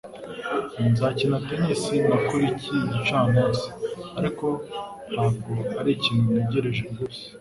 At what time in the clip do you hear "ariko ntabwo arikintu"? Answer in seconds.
4.19-6.25